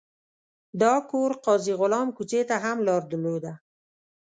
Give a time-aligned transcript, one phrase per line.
[0.81, 3.53] دا کور قاضي غلام کوڅې ته هم لار درلوده.